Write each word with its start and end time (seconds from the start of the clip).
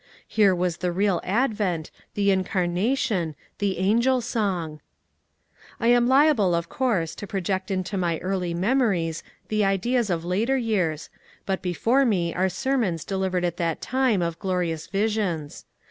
Here 0.27 0.55
was 0.55 0.77
the 0.77 0.91
real 0.91 1.21
Advent, 1.23 1.91
the 2.15 2.31
Incarnation, 2.31 3.35
the 3.59 3.77
Angel 3.77 4.19
song 4.19 4.79
I 5.79 5.89
I 5.89 5.89
am 5.89 6.07
liable 6.07 6.55
of 6.55 6.69
course 6.69 7.13
to 7.13 7.27
project 7.27 7.69
into 7.69 7.99
my 7.99 8.17
early 8.17 8.55
memories 8.55 9.21
the 9.49 9.63
ideas 9.63 10.09
of 10.09 10.25
later 10.25 10.57
years, 10.57 11.11
but 11.45 11.61
before 11.61 12.03
me 12.03 12.33
are 12.33 12.49
sermons 12.49 13.05
delivered 13.05 13.45
at 13.45 13.57
that 13.57 13.79
time 13.79 14.23
of 14.23 14.39
glorious 14.39 14.87
visions. 14.87 15.65